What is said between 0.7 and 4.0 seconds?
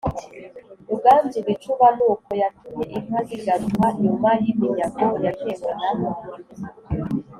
ruganzu bicuba ni uko yatumye inka zigaruka